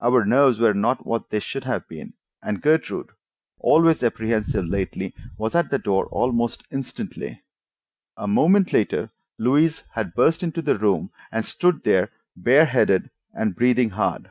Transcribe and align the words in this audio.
Our 0.00 0.24
nerves 0.24 0.60
were 0.60 0.72
not 0.72 1.04
what 1.04 1.30
they 1.30 1.40
should 1.40 1.64
have 1.64 1.88
been, 1.88 2.12
and 2.40 2.62
Gertrude, 2.62 3.10
always 3.58 4.04
apprehensive 4.04 4.64
lately, 4.66 5.16
was 5.36 5.56
at 5.56 5.68
the 5.68 5.80
door 5.80 6.06
almost 6.06 6.62
instantly. 6.70 7.42
A 8.16 8.28
moment 8.28 8.72
later 8.72 9.10
Louise 9.36 9.82
had 9.94 10.14
burst 10.14 10.44
into 10.44 10.62
the 10.62 10.78
room 10.78 11.10
and 11.32 11.44
stood 11.44 11.82
there 11.82 12.10
bareheaded 12.36 13.10
and 13.34 13.56
breathing 13.56 13.90
hard! 13.90 14.30